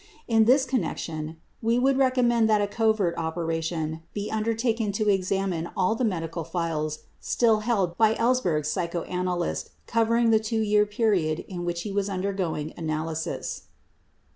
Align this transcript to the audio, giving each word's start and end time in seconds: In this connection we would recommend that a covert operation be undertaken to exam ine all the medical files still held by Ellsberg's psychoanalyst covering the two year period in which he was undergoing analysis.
In 0.27 0.45
this 0.45 0.65
connection 0.65 1.37
we 1.61 1.77
would 1.77 1.95
recommend 1.95 2.49
that 2.49 2.59
a 2.59 2.65
covert 2.65 3.13
operation 3.19 4.01
be 4.15 4.31
undertaken 4.31 4.91
to 4.93 5.07
exam 5.09 5.53
ine 5.53 5.69
all 5.77 5.93
the 5.93 6.03
medical 6.03 6.43
files 6.43 7.03
still 7.19 7.59
held 7.59 7.95
by 7.99 8.15
Ellsberg's 8.15 8.69
psychoanalyst 8.71 9.69
covering 9.85 10.31
the 10.31 10.39
two 10.39 10.61
year 10.61 10.87
period 10.87 11.45
in 11.47 11.65
which 11.65 11.83
he 11.83 11.91
was 11.91 12.09
undergoing 12.09 12.73
analysis. 12.75 13.65